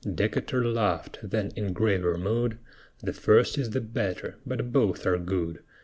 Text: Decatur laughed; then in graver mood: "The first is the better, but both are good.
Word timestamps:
Decatur 0.11 0.65
laughed; 0.67 1.19
then 1.21 1.51
in 1.55 1.73
graver 1.73 2.17
mood: 2.17 2.57
"The 3.03 3.13
first 3.13 3.59
is 3.59 3.69
the 3.69 3.81
better, 3.81 4.37
but 4.47 4.71
both 4.71 5.05
are 5.05 5.19
good. 5.19 5.59